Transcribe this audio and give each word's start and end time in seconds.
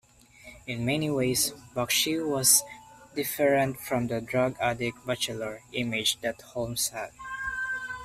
In 0.65 0.83
many 0.83 1.11
ways 1.11 1.51
Bakshi 1.75 2.17
was 2.27 2.63
different 3.15 3.79
from 3.79 4.07
the 4.07 4.19
"drug-addict" 4.19 5.05
bachelor 5.05 5.61
image 5.73 6.19
that 6.21 6.41
Holmes 6.41 6.87
had. 6.87 7.11